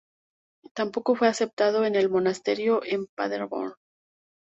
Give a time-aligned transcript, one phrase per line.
[0.73, 3.73] Tampoco fue aceptado en el monasterio en Paderborn.